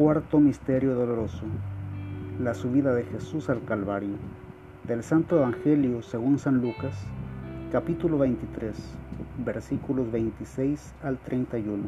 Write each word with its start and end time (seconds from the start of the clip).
Cuarto 0.00 0.40
Misterio 0.40 0.94
Doloroso. 0.94 1.44
La 2.42 2.54
subida 2.54 2.94
de 2.94 3.04
Jesús 3.04 3.50
al 3.50 3.62
Calvario. 3.66 4.14
Del 4.84 5.02
Santo 5.02 5.36
Evangelio 5.36 6.00
según 6.00 6.38
San 6.38 6.62
Lucas, 6.62 7.06
capítulo 7.70 8.16
23, 8.16 8.74
versículos 9.44 10.10
26 10.10 10.94
al 11.02 11.18
31. 11.18 11.82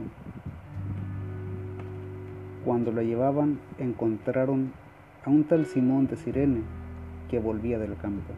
Cuando 2.66 2.92
la 2.92 3.02
llevaban, 3.02 3.58
encontraron 3.78 4.72
a 5.24 5.30
un 5.30 5.44
tal 5.44 5.64
Simón 5.64 6.06
de 6.06 6.16
Sirene 6.16 6.60
que 7.30 7.38
volvía 7.38 7.78
del 7.78 7.96
campo, 7.96 8.34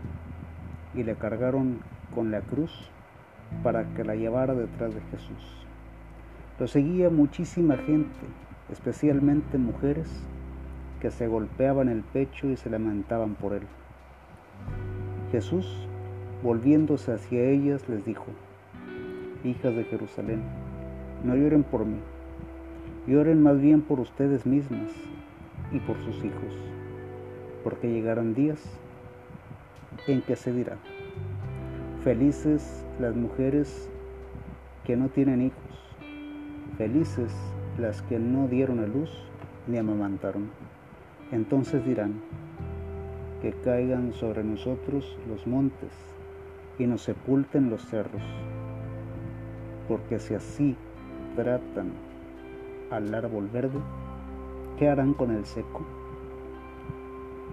y 0.95 1.03
le 1.03 1.17
cargaron 1.17 1.81
con 2.15 2.31
la 2.31 2.43
cruz 2.43 2.71
para 3.65 3.93
que 3.95 4.05
la 4.05 4.15
llevara 4.15 4.55
detrás 4.55 4.95
de 4.95 5.01
Jesús. 5.11 5.67
Lo 6.61 6.69
seguía 6.69 7.11
muchísima 7.11 7.77
gente 7.77 8.21
especialmente 8.75 9.57
mujeres 9.57 10.11
que 11.01 11.13
se 11.13 11.29
golpeaban 11.29 11.89
el 11.89 12.03
pecho 12.03 12.49
y 12.49 12.57
se 12.57 12.69
lamentaban 12.69 13.37
por 13.37 13.53
él. 13.53 13.63
Jesús, 15.31 15.87
volviéndose 16.43 17.13
hacia 17.13 17.45
ellas, 17.45 17.89
les 17.89 18.05
dijo, 18.05 18.27
Hijas 19.45 19.77
de 19.77 19.85
Jerusalén, 19.85 20.43
no 21.23 21.37
lloren 21.37 21.63
por 21.63 21.87
mí, 21.87 21.99
lloren 23.07 23.45
más 23.45 23.61
bien 23.61 23.81
por 23.81 24.01
ustedes 24.01 24.45
mismas 24.45 24.91
y 25.71 25.79
por 25.79 25.97
sus 25.99 26.17
hijos, 26.25 26.59
porque 27.63 27.93
llegarán 27.93 28.35
días 28.35 28.61
en 30.09 30.21
que 30.23 30.35
se 30.35 30.53
dirá, 30.53 30.79
felices 32.03 32.85
las 32.99 33.15
mujeres 33.15 33.89
que 34.85 34.97
no 34.97 35.11
tienen 35.11 35.43
hijos, 35.43 35.95
felices 36.77 37.33
las 37.79 38.03
que 38.03 38.19
no 38.19 38.47
dieron 38.47 38.81
a 38.81 38.87
luz 38.87 39.11
ni 39.67 39.79
amamantaron. 39.79 40.51
Entonces 41.33 41.85
dirán, 41.85 42.21
que 43.43 43.53
caigan 43.53 44.13
sobre 44.13 44.45
nosotros 44.45 45.19
los 45.29 45.47
montes 45.47 45.91
y 46.79 46.87
nos 46.87 47.03
sepulten 47.03 47.71
los 47.71 47.85
cerros, 47.85 48.23
porque 49.89 50.19
si 50.19 50.35
así 50.35 50.77
tratan 51.37 51.93
al 52.91 53.15
árbol 53.15 53.49
verde, 53.53 53.79
¿qué 54.79 54.89
harán 54.89 55.15
con 55.15 55.31
el 55.31 55.45
seco? 55.45 55.85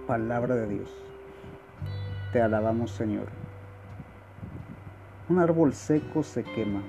Palabra 0.06 0.54
de 0.54 0.68
Dios. 0.68 0.94
Te 2.32 2.40
alabamos 2.40 2.92
Señor. 2.92 3.26
Un 5.28 5.38
árbol 5.38 5.72
seco 5.72 6.22
se 6.22 6.42
quema 6.42 6.82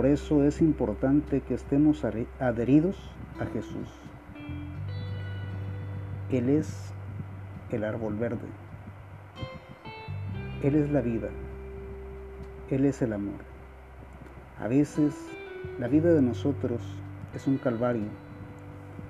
por 0.00 0.06
eso 0.06 0.44
es 0.44 0.62
importante 0.62 1.42
que 1.42 1.52
estemos 1.52 2.06
adheridos 2.38 2.96
a 3.38 3.44
Jesús. 3.44 3.86
Él 6.30 6.48
es 6.48 6.90
el 7.70 7.84
árbol 7.84 8.16
verde. 8.16 8.48
Él 10.62 10.76
es 10.76 10.90
la 10.90 11.02
vida. 11.02 11.28
Él 12.70 12.86
es 12.86 13.02
el 13.02 13.12
amor. 13.12 13.40
A 14.58 14.68
veces 14.68 15.14
la 15.78 15.86
vida 15.86 16.14
de 16.14 16.22
nosotros 16.22 16.80
es 17.34 17.46
un 17.46 17.58
calvario. 17.58 18.08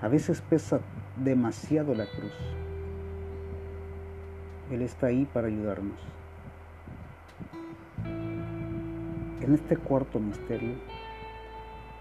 A 0.03 0.09
veces 0.09 0.41
pesa 0.41 0.81
demasiado 1.23 1.95
la 1.95 2.07
cruz. 2.07 2.35
Él 4.73 4.83
está 4.83 5.07
ahí 5.07 5.25
para 5.33 5.47
ayudarnos. 5.47 6.01
En 9.43 9.55
este 9.55 9.75
cuarto 9.75 10.21
misterio, 10.21 10.75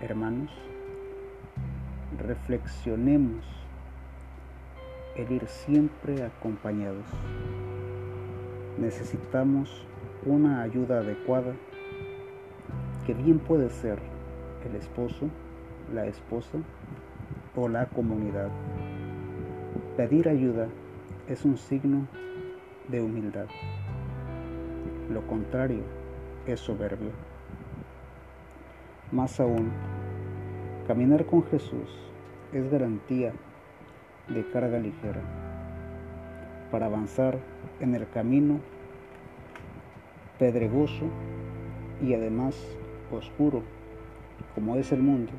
hermanos, 0.01 0.51
reflexionemos 2.17 3.45
el 5.15 5.31
ir 5.31 5.47
siempre 5.47 6.21
acompañados. 6.23 7.05
Necesitamos 8.77 9.87
una 10.25 10.63
ayuda 10.63 10.99
adecuada 10.99 11.53
que 13.05 13.13
bien 13.13 13.39
puede 13.39 13.69
ser 13.69 13.99
el 14.65 14.75
esposo, 14.75 15.29
la 15.93 16.07
esposa 16.07 16.57
o 17.55 17.69
la 17.69 17.85
comunidad. 17.85 18.49
Pedir 19.95 20.27
ayuda 20.27 20.67
es 21.29 21.45
un 21.45 21.55
signo 21.55 22.05
de 22.89 23.01
humildad. 23.01 23.47
Lo 25.09 25.25
contrario 25.25 25.83
es 26.45 26.59
soberbio. 26.59 27.28
Más 29.11 29.39
aún, 29.39 29.71
caminar 30.85 31.25
con 31.25 31.43
Jesús 31.45 31.89
es 32.53 32.69
garantía 32.69 33.33
de 34.27 34.47
carga 34.51 34.77
ligera 34.77 35.21
para 36.69 36.85
avanzar 36.85 37.39
en 37.79 37.95
el 37.95 38.07
camino 38.07 38.59
pedregoso 40.37 41.05
y 42.03 42.13
además 42.13 42.55
oscuro 43.11 43.63
como 44.53 44.75
es 44.75 44.91
el 44.91 45.01
mundo. 45.01 45.31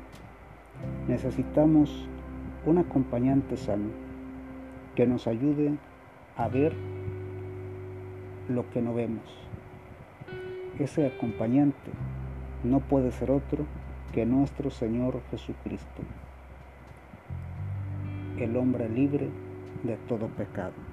Necesitamos 1.07 2.09
un 2.65 2.77
acompañante 2.77 3.55
sano 3.55 3.87
que 4.95 5.07
nos 5.07 5.27
ayude 5.27 5.75
a 6.35 6.49
ver 6.49 6.75
lo 8.49 8.69
que 8.69 8.81
no 8.81 8.93
vemos. 8.93 9.23
Ese 10.77 11.07
acompañante 11.07 11.91
no 12.63 12.79
puede 12.79 13.11
ser 13.11 13.31
otro 13.31 13.65
que 14.13 14.25
nuestro 14.25 14.69
Señor 14.69 15.21
Jesucristo, 15.31 16.03
el 18.37 18.55
hombre 18.57 18.89
libre 18.89 19.29
de 19.83 19.95
todo 20.07 20.27
pecado. 20.27 20.90